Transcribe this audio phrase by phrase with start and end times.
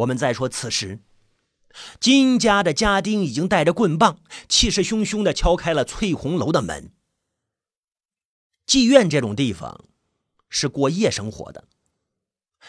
[0.00, 1.00] 我们再说此时，
[1.98, 6.92] 金家的家丁已经带着棍棒，气势汹汹的敲开了翠红楼的门。
[8.66, 9.84] 妓院这种地方
[10.48, 11.64] 是过夜生活的。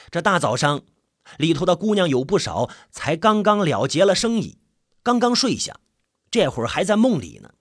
[0.09, 0.81] 这大早上，
[1.37, 4.57] 里头的姑娘有不少才刚刚了结了生意，
[5.03, 5.79] 刚刚睡下，
[6.29, 7.51] 这会儿还在梦里呢。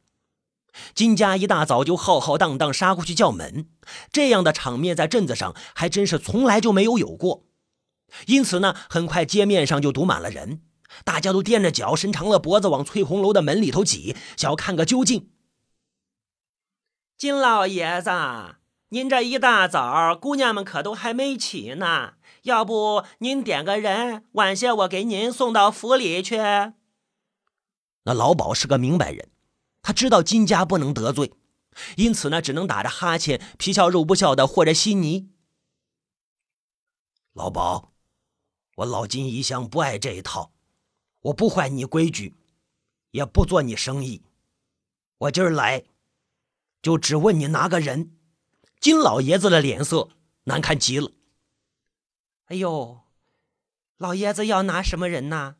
[0.94, 3.68] 金家一大早就浩浩荡荡杀过去叫门，
[4.10, 7.44] 这样的场面在镇子上还真是从来就没有有过。
[8.26, 10.62] 因此呢，很快街面上就堵满了人，
[11.04, 15.30] 大家都踮着脚，伸长了脖子往翠红楼的门里头挤，想要看个究竟。
[17.16, 18.10] 金老爷子，
[18.88, 26.38] 您这一大早，姑娘们可都还没起呢，要不您点个人，晚些我给您送到府里去。
[28.04, 29.28] 那老鸨是个明白人，
[29.82, 31.32] 他知道金家不能得罪，
[31.96, 35.30] 因此呢，只能打着哈欠，皮笑肉不笑的和着稀泥。
[37.34, 37.90] 老鸨。
[38.80, 40.52] 我老金一向不爱这一套，
[41.20, 42.34] 我不坏你规矩，
[43.10, 44.22] 也不做你生意。
[45.18, 45.84] 我今儿来，
[46.80, 48.16] 就只问你拿个人。
[48.80, 50.08] 金老爷子的脸色
[50.44, 51.12] 难看极了。
[52.46, 53.02] 哎呦，
[53.98, 55.56] 老爷子要拿什么人呐？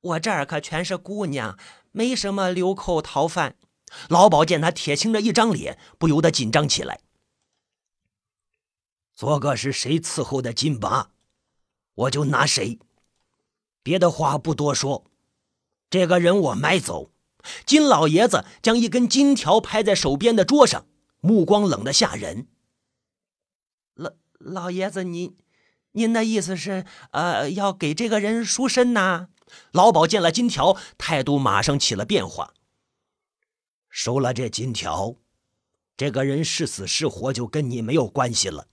[0.00, 1.58] 我这儿可全是姑娘，
[1.92, 3.56] 没什么流寇逃犯。
[4.08, 7.00] 老鸨见他铁青着一张脸，不由得紧张起来。
[9.14, 11.10] 做个是谁伺候的金拔？
[12.00, 12.78] 我就拿谁，
[13.82, 15.04] 别的话不多说。
[15.90, 17.10] 这个人我买走。
[17.64, 20.86] 金老爷子将一根金条拍在手边的桌上，
[21.20, 22.46] 目光冷得吓人。
[23.94, 25.36] 老老爷子，您
[25.92, 29.28] 您的意思是，呃，要给这个人赎身呐？
[29.72, 32.54] 老鸨见了金条，态度马上起了变化。
[33.88, 35.16] 收了这金条，
[35.96, 38.68] 这个人是死是活就跟你没有关系了。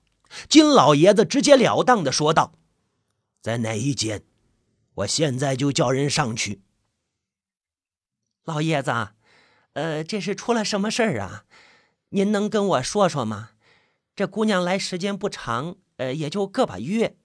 [0.48, 2.54] 金老爷子直截了当的说道。
[3.48, 4.24] 在哪一间？
[4.96, 6.64] 我现在就叫人上去。
[8.44, 8.92] 老爷子，
[9.72, 11.46] 呃，这是出了什么事儿啊？
[12.10, 13.52] 您能跟我说说吗？
[14.18, 17.16] 这姑娘来时间不长，呃，也就个把月。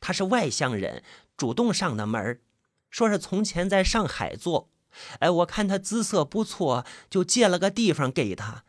[0.00, 1.04] 她是外乡人，
[1.36, 2.40] 主动上的门
[2.88, 4.70] 说是从前在上海做。
[5.18, 8.64] 哎，我看她姿色不错，就借了个地方给她。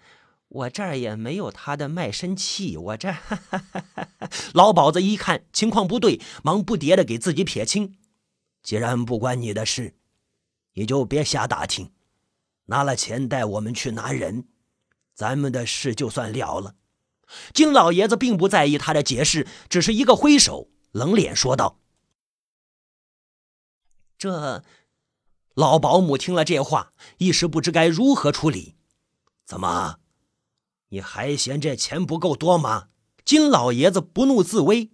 [0.50, 3.86] 我这儿也没有他的卖身契，我这哈哈哈
[4.20, 7.98] 哈老鸨子一看情况不对，忙不迭的给自己撇清。
[8.64, 9.96] 既然不关你的事，
[10.74, 11.92] 你就别瞎打听。
[12.66, 14.48] 拿了钱带我们去拿人，
[15.14, 16.76] 咱们的事就算了了。
[17.54, 21.80] 金老爷子并不在意他的解释，只是一个挥手，冷脸说道
[24.18, 24.64] ：“这……”
[25.56, 28.76] 老保姆听了这话，一时不知该如何处理。
[29.44, 30.00] 怎么？
[30.90, 32.88] 你还嫌这钱不够多吗？
[33.26, 34.92] 金老爷子不怒自威，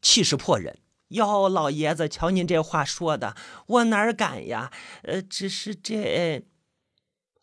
[0.00, 0.78] 气势迫人。
[1.08, 3.36] 哟，老爷子，瞧您这话说的，
[3.66, 4.70] 我哪敢呀？
[5.02, 6.44] 呃，只是这……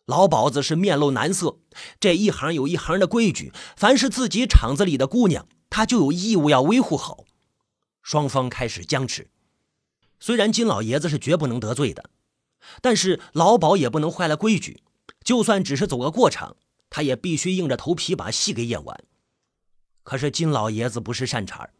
[0.06, 1.58] 老鸨子是面露难色。
[2.00, 7.24] 这一行有一行的规矩，凡是自己厂子里的姑娘，他就有义务要维护好。
[8.02, 9.30] 双方开始僵持。
[10.18, 12.10] 虽然金老爷子是绝不能得罪的，
[12.80, 14.82] 但是老鸨也不能坏了规矩。
[15.24, 16.56] 就算只是走个过场。
[16.92, 19.02] 他也必须硬着头皮把戏给演完。
[20.02, 21.70] 可是金老爷子不是善茬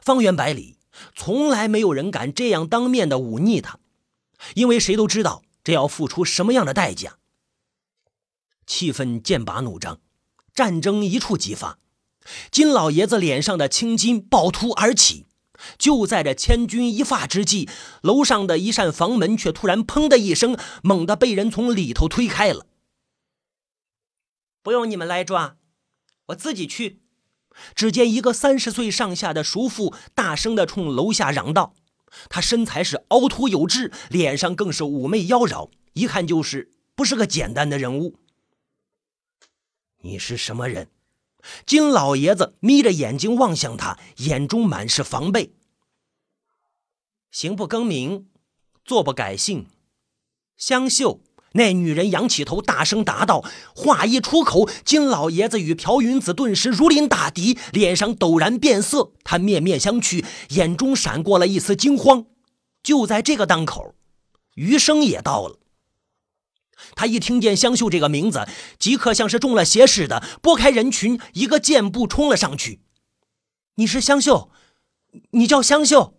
[0.00, 0.78] 方圆百里
[1.16, 3.80] 从来没有人敢这样当面的忤逆他，
[4.54, 7.18] 因为谁都知道这要付出什么样的代价。
[8.64, 9.98] 气氛剑拔弩张，
[10.54, 11.78] 战争一触即发。
[12.52, 15.26] 金老爷子脸上的青筋暴突而起。
[15.78, 17.68] 就在这千钧一发之际，
[18.02, 22.66] 楼上的一扇房门却突然“砰”的一声，猛地被人从里头推开了。
[24.64, 25.58] 不用你们来抓，
[26.28, 27.02] 我自己去。
[27.74, 31.74] 只见一个三十岁上下的叔父大声的冲楼下嚷道
[32.30, 38.18] ：“他身材是凹凸有致，脸上更是妩媚妖娆，一看就是不是个简单的人物。”
[40.00, 40.88] 你是什么人？
[41.66, 45.54] 金老爷子眯着眼睛望向他，眼中满是防备。
[47.30, 48.30] 行不更名，
[48.82, 49.66] 坐不改姓，
[50.56, 51.20] 香秀。
[51.56, 59.12] 那女人仰起头，大声答道：“话一出口，金老爷子与朴云子顿时如临大敌，脸上陡然变色。
[59.22, 62.26] 他面面相觑，眼中闪过了一丝惊慌。
[62.82, 63.94] 就在这个当口，
[64.54, 65.60] 余生也到了。
[66.96, 68.48] 他一听见香秀这个名字，
[68.80, 72.80] 即刻像是中了邪似的，拨开人群，一个箭步冲了上去。
[73.76, 74.50] “你是香秀？
[75.30, 76.14] 你叫香秀？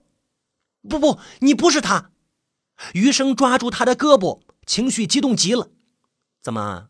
[0.88, 2.12] 不不，你不是他。”
[2.94, 4.45] 余生抓住他的胳膊。
[4.66, 5.72] 情绪激动极了，
[6.42, 6.90] 怎么？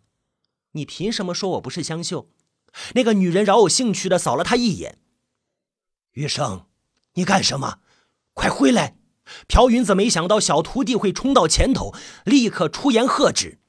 [0.71, 2.29] 你凭什么说我不是香秀？
[2.93, 4.99] 那个女人饶有兴趣的扫了他一眼。
[6.11, 6.67] 余生，
[7.13, 7.79] 你干什么？
[8.33, 8.97] 快回来！
[9.47, 11.93] 朴云子没想到小徒弟会冲到前头，
[12.25, 13.59] 立刻出言喝止：“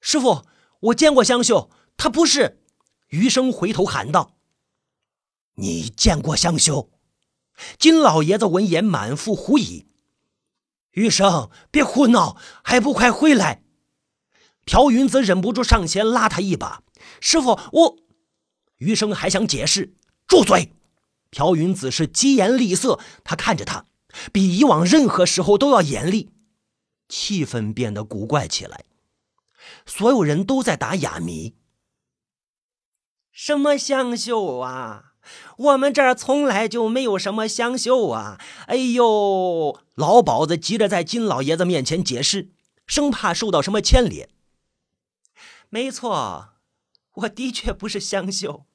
[0.00, 0.44] 师傅，
[0.80, 2.62] 我见过香秀，他不是。”
[3.08, 4.36] 余生回头喊道
[5.56, 6.90] ：“你见过香秀？”
[7.78, 9.86] 金老爷子闻言满腹狐疑
[10.92, 13.62] ：“余生，别胡闹，还不快回来！”
[14.64, 16.82] 朴云子忍不住上前拉他一把
[17.20, 17.96] ：“师傅，我……”
[18.78, 19.94] 余生还想解释，
[20.26, 20.72] 住嘴！
[21.30, 23.86] 朴云子是疾言厉色，他看着他。
[24.30, 26.30] 比以往任何时候都要严厉，
[27.08, 28.84] 气氛变得古怪起来。
[29.86, 31.54] 所有人都在打哑谜。
[33.30, 35.11] 什么香秀啊？
[35.56, 38.40] 我们这儿从来就没有什么香秀啊！
[38.66, 42.50] 哎呦，老鸨子急着在金老爷子面前解释，
[42.86, 44.28] 生怕受到什么牵连。
[45.68, 46.50] 没错，
[47.14, 48.66] 我的确不是香秀。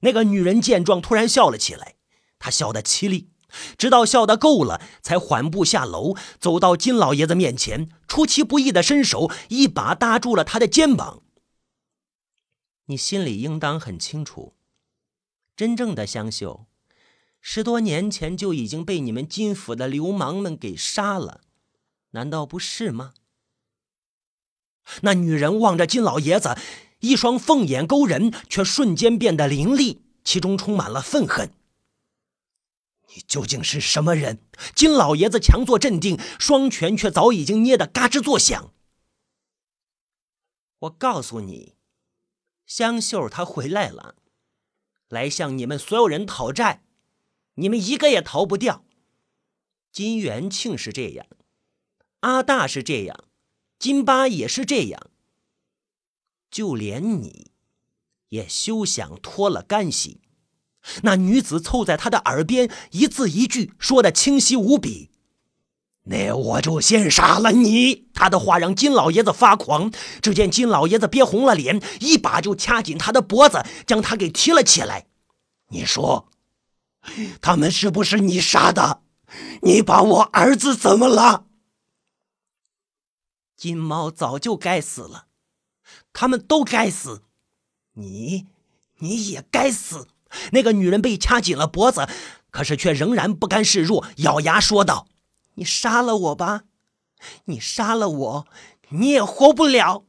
[0.00, 1.94] 那个女人见状，突然笑了起来，
[2.38, 3.30] 她笑得凄厉。
[3.78, 11.22] 直到笑得够了，才缓步下楼，走到金老爷子面前，出其不意的伸手，一把搭住了他的肩膀。
[12.86, 14.53] 你心里应当很清楚，
[15.56, 16.66] 真正的香秀，
[17.40, 21.42] 十多年前就已经被你们金府的流氓们给杀了，
[22.10, 23.14] 难道不是吗？
[25.02, 26.56] 那女人望着金老爷子，
[27.00, 31.52] 一双凤眼勾人，却瞬间变得凌厉，其中充满了愤恨。
[33.14, 34.40] 你究竟是什么人？
[34.74, 38.72] 金老爷子强作镇定，双拳却早已经捏得嘎吱作响。
[40.80, 41.76] 我告诉你，
[42.66, 44.16] 香秀她回来了，
[45.08, 46.82] 来向你们所有人讨债，
[47.54, 48.84] 你们一个也逃不掉。
[49.92, 51.26] 金元庆是这样，
[52.20, 53.24] 阿大是这样，
[53.78, 55.10] 金巴也是这样，
[56.50, 57.52] 就连你，
[58.30, 60.20] 也休想脱了干系。
[61.02, 65.10] 那女子凑在他的耳边，一字一句说的清晰无比。
[66.04, 68.08] 那我就先杀了你！
[68.12, 69.90] 他的话让金老爷子发狂。
[70.20, 75.06] 只见金老爷子憋红了脸，一把就掐紧他的脖子，将他给提了起来。
[75.68, 76.28] 你说，
[77.40, 79.00] 他们是不是你杀的？
[79.62, 81.46] 你把我儿子怎么了？
[83.56, 85.28] 金猫早就该死了，
[86.12, 87.22] 他们都该死，
[87.94, 88.46] 你，
[88.98, 90.08] 你也该死。
[90.52, 92.06] 那个女人被掐紧了脖子，
[92.50, 95.06] 可是却仍然不甘示弱，咬牙说道
[95.54, 96.62] ：“你杀了我吧，
[97.46, 98.46] 你杀了我，
[98.90, 100.04] 你也活不了。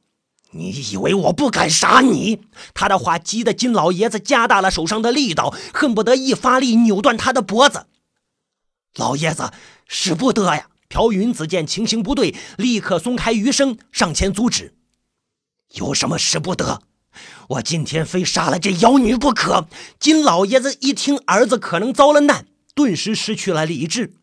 [0.51, 2.41] 你以为我不敢杀你？”
[2.73, 7.87] 他的话激得金老爷子加大了手上的力道，恨不得一发力扭断他的脖子。
[8.95, 9.51] 老爷子，
[9.87, 10.67] 使不得呀！
[10.87, 14.75] 朴云子见情形不对，立刻松开余生，上前阻止
[15.75, 16.81] ：“有什么使不得？”
[17.49, 19.67] 我今天非杀了这妖女不可！
[19.99, 24.13] 金老爷子一听儿子可能遭了难，顿时失去了理智。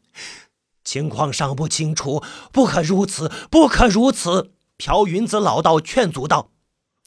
[0.85, 4.53] 情况尚不清楚，不可如此，不可如此！
[4.77, 6.51] 朴云子老道劝阻道：“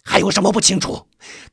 [0.03, 1.07] 还有什么不清楚？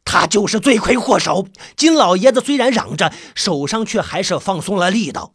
[0.05, 5.35] 他就是罪魁祸首。”金老爷子虽然嚷着，手上却还是放松了力道。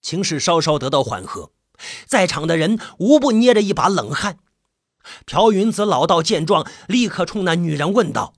[0.00, 1.50] 情势稍稍得到缓和，
[2.06, 4.38] 在场的人无不捏着一把冷汗。
[5.26, 8.32] 朴云子老道见状，立刻冲那女人问道：“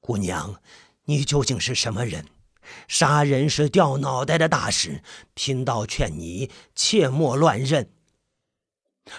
[0.00, 0.56] 姑娘，
[1.04, 2.26] 你究竟是什么人？
[2.88, 5.02] 杀人是掉脑袋的大事，
[5.34, 7.90] 贫道劝你切莫乱认。”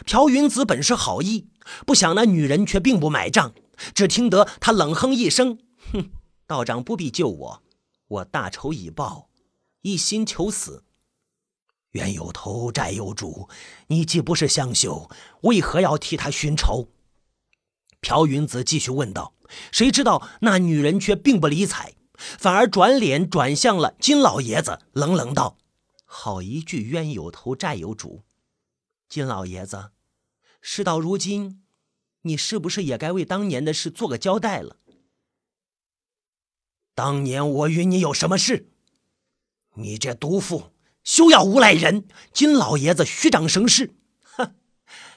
[0.06, 1.50] 朴云子本是好意，
[1.86, 3.54] 不想那女人却并不买账。
[3.94, 5.60] 只听得他冷哼一声
[5.92, 6.12] ：“哼，
[6.48, 7.64] 道长不必救我，
[8.08, 9.30] 我大仇已报，
[9.82, 10.84] 一心求死。
[11.92, 13.50] 冤有头，债有主。
[13.88, 15.10] 你既不是香秀，
[15.42, 16.90] 为何要替他寻仇？”
[18.00, 19.34] 朴云子继续问道。
[19.72, 21.94] 谁知道那女人却并不理睬，
[22.38, 25.58] 反而转脸转向了金老爷子，冷冷道
[26.06, 28.24] ：“好一句冤有头，债有主。
[29.10, 29.92] 金老爷子，
[30.62, 31.64] 事到如今，
[32.22, 34.78] 你是不是也该为当年的事做个交代了？
[36.96, 38.70] 当年我与你有什么事？
[39.76, 40.72] 你这毒妇！”
[41.04, 42.08] 休要诬赖人！
[42.32, 44.56] 金老爷子虚张声势，哼！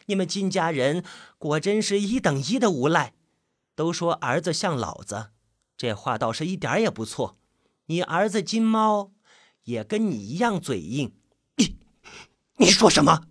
[0.06, 1.04] 你们金家人
[1.38, 3.14] 果真是一等一的无赖。
[3.76, 5.30] 都说儿子像老子，
[5.76, 7.38] 这话倒是一点也不错。
[7.86, 9.12] 你儿子金猫
[9.64, 11.14] 也跟你一样嘴硬。
[11.56, 11.78] 你
[12.56, 13.28] 你说什么？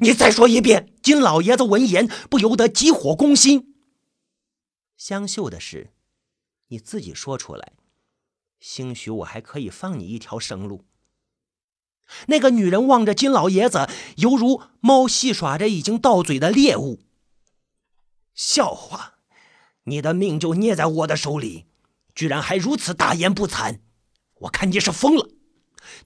[0.00, 0.94] 你再说一遍！
[1.02, 3.74] 金老爷子闻言不由得急火攻心。
[4.96, 5.92] 香秀的事，
[6.68, 7.72] 你自己说出来，
[8.60, 10.84] 兴许我还可以放你一条生路。
[12.28, 17.00] 那个女人望着金老爷子，犹如猫戏耍着已经到嘴的猎物。
[18.34, 19.14] 笑话，
[19.84, 21.66] 你的命就捏在我的手里，
[22.14, 23.80] 居然还如此大言不惭！
[24.40, 25.28] 我看你是疯了！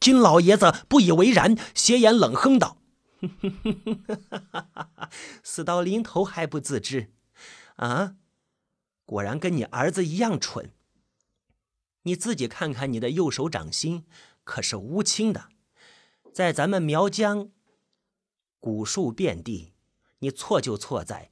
[0.01, 2.79] 金老爷子不以为然，斜眼冷哼道
[5.43, 7.13] ：“死到临头还不自知，
[7.77, 8.15] 啊！
[9.05, 10.73] 果然跟你儿子一样蠢。
[12.03, 14.05] 你自己看看你的右手掌心，
[14.45, 15.49] 可是乌青的。
[16.33, 17.51] 在咱们苗疆，
[18.61, 19.75] 古树遍地，
[20.21, 21.31] 你错就错在，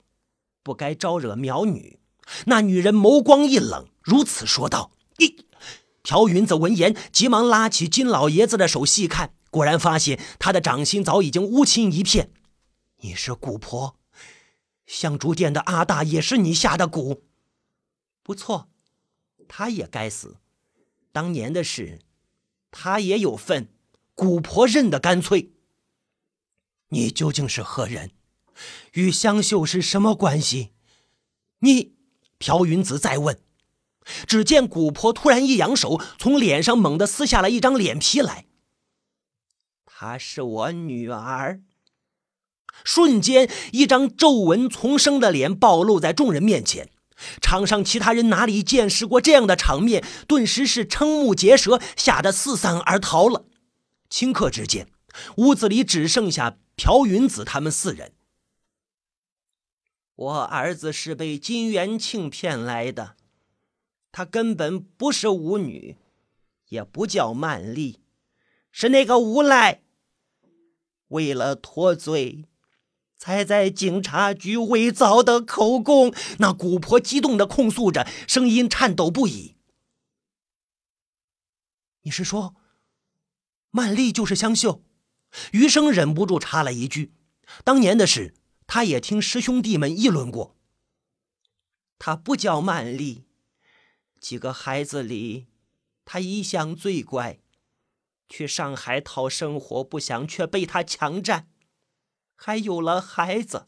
[0.62, 2.00] 不该招惹苗女。”
[2.47, 5.44] 那女人眸光一冷，如此说道：“你。”
[6.04, 12.30] 朴云子闻言，急忙拉起金老爷子的手细看，果然发现他的掌心早已经乌青一片。
[13.00, 13.96] 你是蛊婆，
[14.86, 17.22] 香烛店的阿大也是你下的蛊。
[18.22, 18.68] 不错，
[19.48, 20.36] 他也该死。
[21.10, 21.98] 当年的事，
[22.70, 23.68] 他也有份。
[24.14, 25.50] 蛊婆认得干脆。
[26.90, 28.12] 你究竟是何人？
[28.92, 30.70] 与香秀是什么关系？
[31.58, 31.96] 你。
[32.38, 33.40] 朴云子再问，
[34.26, 38.46] 只见古婆突然一扬手，从脸上猛地撕下了一张脸皮来。
[39.84, 41.60] 她是我女儿。
[42.84, 46.90] 瞬间，一张皱纹丛生的脸暴露在众人面前。
[47.40, 53.46] 场上其他人哪里见识过这样的场面，顿时是瞠目结舌，吓得四散而逃了。
[54.10, 54.86] 顷刻之间，
[55.38, 58.12] 屋子里只剩下朴云子他们四人。
[60.14, 63.16] 我儿子是被金元庆骗来的，
[64.16, 65.99] 他根本不是舞女，
[66.70, 68.00] 也不叫曼丽，
[68.73, 69.82] 是那个无赖。
[71.08, 72.46] 为了脱罪，
[73.18, 76.14] 才在警察局伪造的口供。
[76.38, 79.56] 那古婆激动的控诉着，声音颤抖不已。
[82.00, 82.56] 你是说，
[83.70, 84.82] 曼丽就是香秀？
[85.52, 87.12] 余生忍不住插了一句：
[87.62, 88.35] 当年的事。
[88.66, 90.56] 他也听师兄弟们议论过。
[91.99, 93.25] 他不叫曼丽，
[94.26, 95.47] 几个孩子里，
[96.04, 97.38] 他一向最乖。
[98.28, 101.49] 去上海讨生活不想，却被他强占，
[102.35, 103.66] 还有了孩子。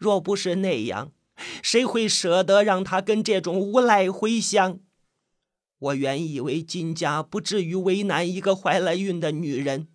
[0.00, 1.12] 若不是那样，
[1.62, 4.80] 谁会舍得让他跟这种无赖回乡？
[5.78, 9.86] 我原以为金家不至于为难一个怀了孕的女人。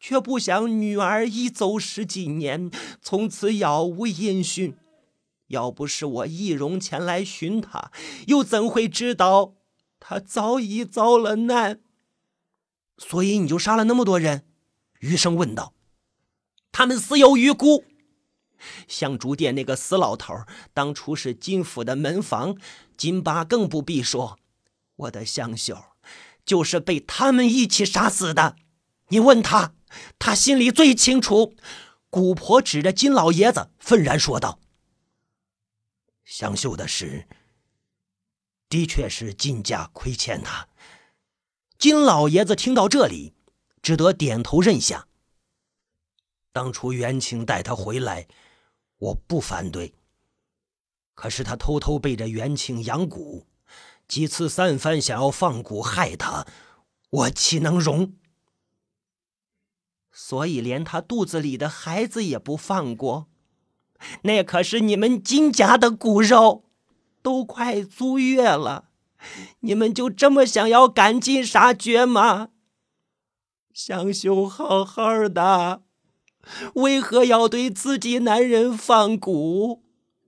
[0.00, 2.68] 却不想女儿一走十几年，
[3.00, 4.76] 从此杳无音讯。
[5.48, 7.90] 要不是我易容前来寻他，
[8.26, 9.54] 又怎会知道
[10.00, 11.80] 他早已遭了难？
[12.98, 14.46] 所以你就杀了那么多人？
[15.00, 15.74] 余生问道。
[16.70, 17.84] 他们死有余辜。
[18.86, 20.34] 香烛店那个死老头，
[20.72, 22.56] 当初是金府的门房，
[22.96, 24.38] 金八更不必说。
[24.94, 25.76] 我的香秀，
[26.44, 28.54] 就是被他们一起杀死的。
[29.08, 29.74] 你问他，
[30.18, 31.54] 他心里最清楚。
[32.08, 34.60] 古婆指着金老爷子，愤然说道
[36.32, 37.28] ：“香秀的事，
[38.70, 40.66] 的确是金家亏欠他。”
[41.76, 43.34] 金老爷子听到这里，
[43.82, 45.08] 只得点头认下。
[46.50, 48.28] 当初元清带他回来，
[48.96, 49.94] 我不反对。
[51.12, 53.44] 可是他偷偷背着元清养蛊，
[54.08, 56.46] 几次三番想要放蛊害他，
[57.10, 58.16] 我岂能容？
[60.10, 63.28] 所以连他肚子里的孩子也不放过，
[64.22, 66.64] 那可是你们金家的骨肉，
[67.22, 68.86] 都快足月了，
[69.60, 72.48] 你们就这么想要赶尽杀绝吗？
[73.72, 75.82] 香秀好好的，
[76.74, 79.80] 为何要对自己男人放蛊？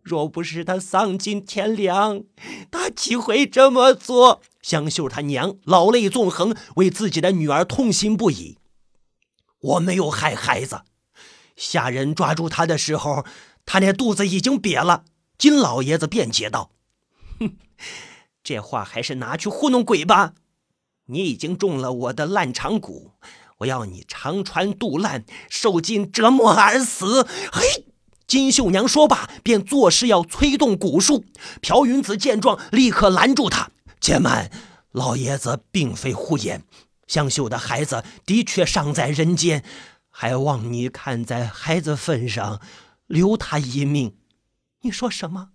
[0.02, 2.24] 若不是他丧尽天良，
[2.70, 4.42] 他岂会这么做？
[4.60, 8.58] 香秀他娘老泪纵横，为自己的女儿痛心不已。
[9.60, 10.82] 我没有害孩子，
[11.56, 13.24] 下人抓住他的时候，
[13.66, 15.04] 他那肚子已经瘪了。
[15.36, 16.70] 金老爷子辩解道
[17.40, 17.56] ：“哼，
[18.44, 20.34] 这话还是拿去糊弄鬼吧。
[21.06, 23.10] 你已经中了我的烂肠蛊，
[23.58, 27.84] 我要你肠穿肚烂，受尽折磨而死。”嘿，
[28.26, 31.24] 金秀娘说罢，便作势要催动蛊术。
[31.60, 34.50] 朴云子见状，立刻拦住他：“且慢，
[34.92, 36.62] 老爷子并非胡言。”
[37.06, 39.62] 香秀的孩子的确尚在人间，
[40.08, 42.62] 还望你看在孩子份上，
[43.06, 44.16] 留他一命。
[44.80, 45.50] 你说什么？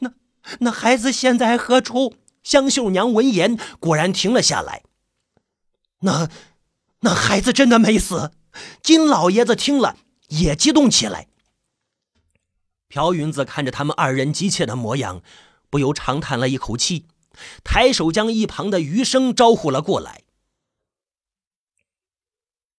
[0.00, 0.14] 那
[0.60, 2.16] 那孩子现在何处？
[2.42, 4.82] 香秀娘闻言果然停了下来。
[6.00, 6.28] 那
[7.00, 8.32] 那孩子真的没死？
[8.82, 11.28] 金老爷子听了也激动起来。
[12.88, 15.22] 朴云子看着他们二人急切的模样，
[15.70, 17.06] 不由长叹了一口气，
[17.62, 20.24] 抬手将一旁的余生招呼了过来。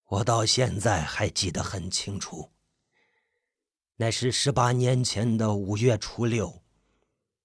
[0.10, 2.52] 我到现在还记得很清楚。
[3.98, 6.64] 那是十八年前的五月初六，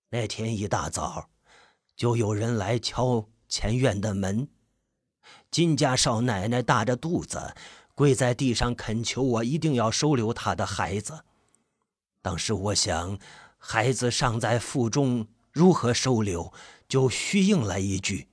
[0.08, 1.28] 那天一大早，
[1.94, 4.48] 就有人来敲前院的门。
[5.50, 7.54] 金家少奶奶大着肚子
[7.94, 11.24] 跪在地上恳求我一定要收留她的孩子。
[12.22, 13.18] 当时我想，
[13.58, 16.50] 孩子尚在腹中，如何收留？
[16.88, 18.28] 就虚应了一句。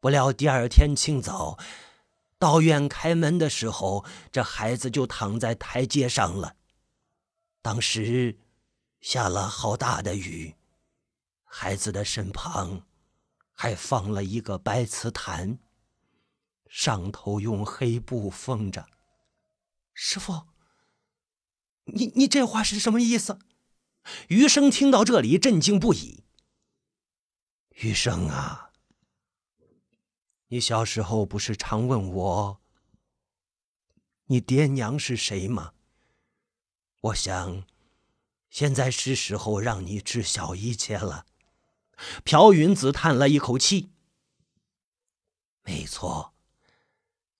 [0.00, 1.58] 不料第二天清早，
[2.38, 6.54] 到院开门的时候，这孩子就躺在台阶上了。
[7.66, 8.38] 当时
[9.00, 10.54] 下了好大的雨，
[11.42, 12.86] 孩子的身旁
[13.54, 15.58] 还放了一个白瓷坛，
[16.68, 18.86] 上头用黑布封着。
[19.92, 20.46] 师傅，
[21.86, 23.40] 你你这话是什么意思？
[24.28, 26.22] 余生听到这里震惊不已。
[27.70, 28.70] 余生啊！
[30.46, 32.60] 你小时候不是常问我，
[34.26, 35.72] 你爹娘是谁吗？
[37.06, 37.62] 我想，
[38.50, 41.26] 现在是时候让你知晓一切了。
[42.24, 43.92] 朴云子叹了一口气。
[45.62, 46.34] 没错，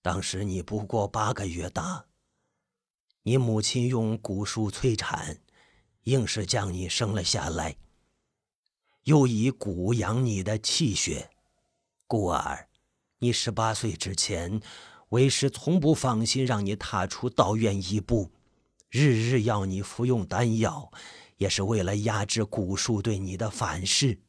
[0.01, 2.05] 当时你不过八个月大，
[3.23, 5.41] 你母亲用蛊术催产，
[6.03, 7.75] 硬是将你生了下来，
[9.03, 11.29] 又以蛊养你的气血，
[12.05, 12.69] 故而。
[13.19, 14.61] 你十八岁之前，
[15.09, 18.31] 为师从不放心让你踏出道院一步，
[18.89, 20.91] 日日要你服用丹药，
[21.37, 24.19] 也是为了压制蛊术对你的反噬。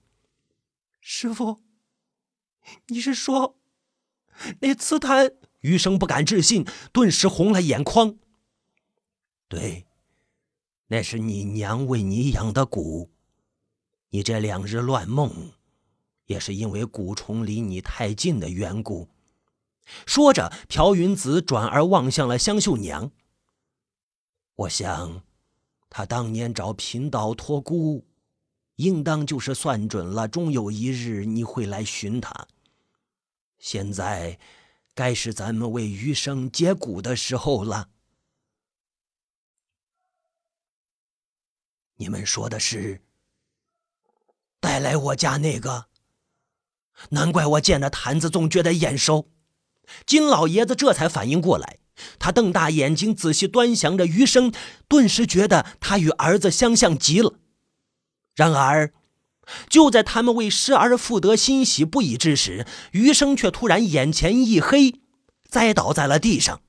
[1.00, 1.60] 师傅，
[2.88, 3.58] 你是说
[4.60, 5.32] 那瓷坛？
[5.60, 8.16] 余生不敢置信，顿时红了眼眶。
[9.48, 9.86] 对，
[10.86, 13.08] 那是你娘为你养的蛊。
[14.10, 15.52] 你这两日乱梦。
[16.26, 19.08] 也是因为蛊虫离你太近的缘故。
[20.04, 23.10] 说着，朴云子转而望向了香秀娘。
[24.58, 25.22] 我想，
[25.88, 28.04] 他当年找贫道托孤，
[28.74, 32.48] 应当就是算准了，终有一日你会来寻他。
[33.60, 34.36] 现在，
[34.94, 37.90] 该是咱们为余生解蛊的时候了。
[41.94, 43.00] 你们说的是，
[44.58, 45.86] 带来我家那个？
[47.10, 49.30] 难怪我见那坛子总觉得眼熟，
[50.04, 51.78] 金老爷子这才反应过来，
[52.18, 54.52] 他瞪大眼睛仔细端详着余生，
[54.88, 57.34] 顿时觉得他与儿子相像极了。
[58.34, 58.92] 然而，
[59.68, 65.00] 就在他们为失而复得欣喜不已之时，余生却突然眼前一黑，
[65.48, 66.60] 栽倒在了地上。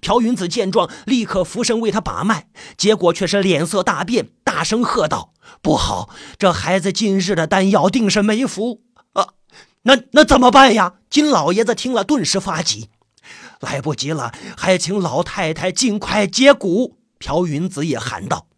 [0.00, 8.82] 朴云子见状，立刻俯身为他把脉，结果却是脸色大变，大声喝道：“不好，这孩子今日的丹药定是没服
[9.14, 9.34] 啊。”
[9.82, 10.96] 那那怎么办呀？
[11.08, 12.90] 金老爷子听了，顿时发急，
[13.60, 16.96] 来不及了，还请老太太尽快接蛊。
[17.18, 18.48] 朴云子也喊道：“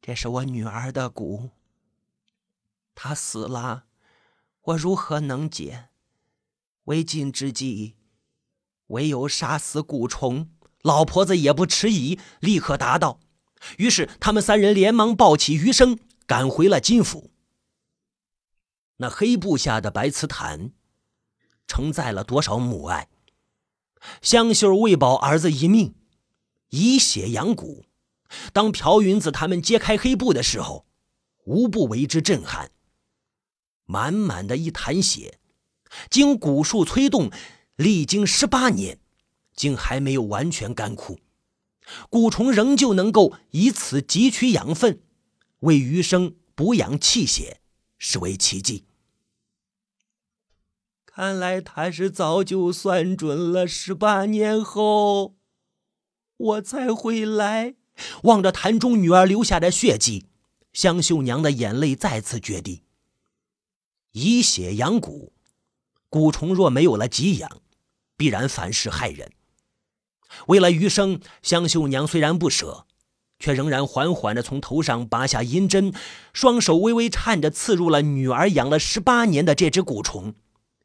[0.00, 1.50] 这是我女儿的蛊，
[2.94, 3.84] 她死了，
[4.62, 5.88] 我如何能解？
[6.84, 7.96] 为今之计，
[8.88, 10.50] 唯有杀死蛊虫。”
[10.82, 13.18] 老婆子也不迟疑，立刻答道。
[13.78, 17.32] 于是他们三人连忙抱起余生，赶回了金府。
[18.98, 20.70] 那黑布下的白瓷坛，
[21.66, 23.08] 承载了多少母爱？
[24.22, 25.94] 香秀为保儿子一命，
[26.70, 27.84] 以血养蛊。
[28.52, 30.86] 当朴云子他们揭开黑布的时候，
[31.44, 32.70] 无不为之震撼。
[33.86, 35.38] 满满的一坛血，
[36.10, 37.30] 经蛊术催动，
[37.76, 38.98] 历经十八年，
[39.56, 41.18] 竟还没有完全干枯。
[42.10, 45.00] 蛊虫仍旧能够以此汲取养分，
[45.60, 47.62] 为余生补养气血，
[47.96, 48.84] 是为奇迹。
[51.18, 55.34] 看来他是早就算准了，十八年后
[56.36, 57.74] 我才会来。
[58.22, 60.26] 望着坛中女儿留下的血迹，
[60.72, 62.84] 香秀娘的眼泪再次决堤。
[64.12, 65.30] 以血养蛊，
[66.08, 67.62] 蛊虫若没有了给养，
[68.16, 69.32] 必然反噬害人。
[70.46, 72.86] 为了余生，香秀娘虽然不舍，
[73.40, 75.92] 却仍然缓缓地从头上拔下银针，
[76.32, 80.34] 双手微微颤着，刺入了女儿养了十八年的这只蛊虫。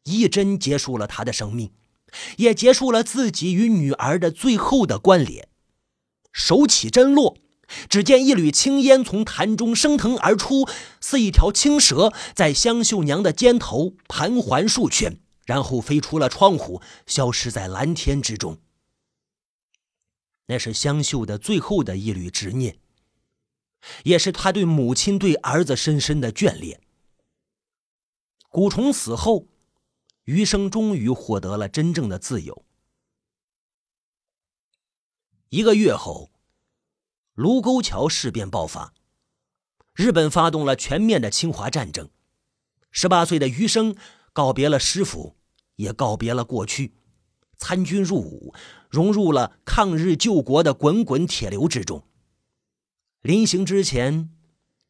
[0.03, 1.71] 一针结束了他的生命，
[2.37, 5.47] 也结束了自己与女儿的最后的关联。
[6.31, 7.37] 手起针落，
[7.87, 10.67] 只见一缕青烟从坛中升腾而出，
[10.99, 18.57] 似一条青蛇在香秀娘的肩头盘桓数圈，然后飞出了窗户，消失在蓝天之中。
[20.47, 22.77] 那是香秀的最后的一缕执念，
[24.03, 26.81] 也是他对母亲、对儿子深深的眷恋。
[28.51, 29.47] 蛊虫死后。
[30.25, 32.65] 余生终于获得了真正的自由。
[35.49, 36.31] 一个月后，
[37.33, 38.93] 卢沟桥事变爆发，
[39.93, 42.09] 日本发动了全面的侵华战争。
[42.91, 43.95] 十八岁的余生
[44.31, 45.35] 告别了师傅，
[45.75, 46.95] 也告别了过去，
[47.57, 48.53] 参军入伍，
[48.89, 52.07] 融入了抗日救国的滚滚铁流之中。
[53.21, 54.29] 临行之前，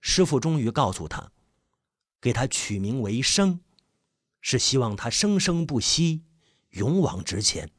[0.01, 1.31] 师傅终于告诉他，
[2.21, 3.61] 给他取名为生，
[4.43, 6.21] 是希望他生生不息，
[6.71, 7.71] 勇往直前，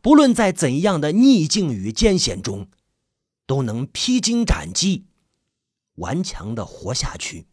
[0.00, 2.70] 不论在怎样的逆境与艰险中，
[3.46, 5.06] 都能披荆斩棘，
[5.96, 7.48] 顽强的活下去。